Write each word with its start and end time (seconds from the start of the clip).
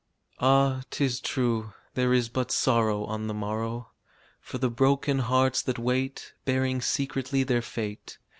Ah, 0.39 0.81
'tis 0.89 1.19
true 1.21 1.73
there 1.93 2.11
is 2.11 2.27
but 2.27 2.49
sorrow 2.51 3.03
On 3.05 3.27
the 3.27 3.35
morrow 3.35 3.91
For 4.39 4.57
the 4.57 4.71
broken 4.71 5.19
hearts 5.19 5.61
that 5.61 5.77
wait, 5.77 6.33
Bearing 6.43 6.81
secretly 6.81 7.43
their 7.43 7.61
fate. 7.61 8.17